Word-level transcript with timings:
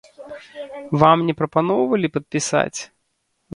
Вам 1.03 1.17
не 1.27 1.35
прапаноўвалі 1.43 2.07
падпісаць? 2.19 2.79